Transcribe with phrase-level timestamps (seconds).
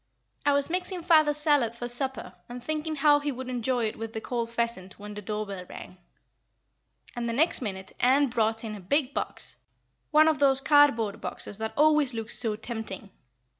[0.47, 4.13] I was mixing father's salad for supper and thinking how he would enjoy it with
[4.13, 5.99] the cold pheasant when the door bell rang,
[7.15, 9.57] and the next minute Ann brought in a big box
[10.09, 13.11] one of those cardboard boxes that always look so tempting.